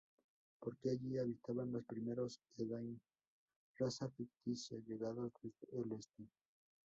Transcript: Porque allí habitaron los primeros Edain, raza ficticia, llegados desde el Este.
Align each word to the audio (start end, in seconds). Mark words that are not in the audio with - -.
Porque 0.59 0.89
allí 0.89 1.19
habitaron 1.19 1.73
los 1.73 1.85
primeros 1.85 2.39
Edain, 2.57 2.99
raza 3.77 4.09
ficticia, 4.09 4.79
llegados 4.87 5.31
desde 5.43 5.79
el 5.79 5.91
Este. 5.91 6.23